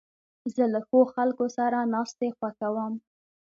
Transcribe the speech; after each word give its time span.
زه 0.55 0.63
له 0.73 0.79
ښو 0.87 0.99
خلکو 1.15 1.45
سره 1.57 1.79
ناستې 1.93 2.27
خوښوم. 2.37 2.93